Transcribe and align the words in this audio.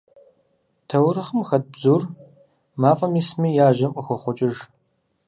Таурыхъым 0.87 1.41
хэт 1.49 1.63
бзур, 1.73 2.01
мафӀэм 2.81 3.13
исми, 3.21 3.49
яжьэм 3.67 3.91
къыхохъукӀыж. 3.93 4.55